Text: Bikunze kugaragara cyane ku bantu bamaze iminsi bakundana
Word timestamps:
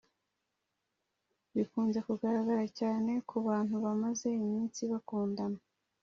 Bikunze 1.55 1.99
kugaragara 2.07 2.65
cyane 2.79 3.11
ku 3.27 3.35
bantu 3.47 3.75
bamaze 3.85 4.27
iminsi 4.41 4.81
bakundana 4.91 5.59